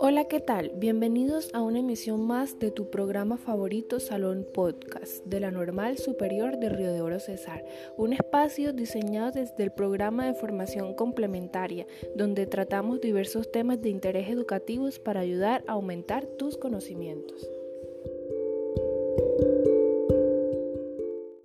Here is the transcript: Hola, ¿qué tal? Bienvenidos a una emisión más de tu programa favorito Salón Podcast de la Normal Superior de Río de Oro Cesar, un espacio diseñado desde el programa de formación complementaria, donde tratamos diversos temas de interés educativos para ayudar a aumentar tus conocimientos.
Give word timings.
Hola, 0.00 0.26
¿qué 0.28 0.40
tal? 0.40 0.70
Bienvenidos 0.76 1.50
a 1.54 1.62
una 1.62 1.80
emisión 1.80 2.20
más 2.20 2.58
de 2.58 2.70
tu 2.70 2.90
programa 2.90 3.36
favorito 3.36 3.98
Salón 4.00 4.46
Podcast 4.52 5.24
de 5.24 5.40
la 5.40 5.50
Normal 5.50 5.98
Superior 5.98 6.58
de 6.58 6.68
Río 6.68 6.92
de 6.92 7.00
Oro 7.00 7.18
Cesar, 7.20 7.64
un 7.96 8.12
espacio 8.12 8.72
diseñado 8.72 9.32
desde 9.32 9.64
el 9.64 9.72
programa 9.72 10.26
de 10.26 10.34
formación 10.34 10.94
complementaria, 10.94 11.86
donde 12.14 12.46
tratamos 12.46 13.00
diversos 13.00 13.50
temas 13.50 13.82
de 13.82 13.90
interés 13.90 14.28
educativos 14.28 14.98
para 14.98 15.20
ayudar 15.20 15.64
a 15.66 15.72
aumentar 15.72 16.26
tus 16.26 16.56
conocimientos. 16.56 17.48